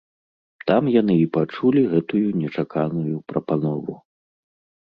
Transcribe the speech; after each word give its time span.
Там 0.69 0.87
яны 1.01 1.17
і 1.25 1.27
пачулі 1.37 1.83
гэтую 1.93 2.23
нечаканую 2.41 3.15
прапанову. 3.33 3.93